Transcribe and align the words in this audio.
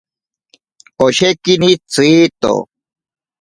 Oshekini 1.05 1.69
tsiito. 1.91 2.53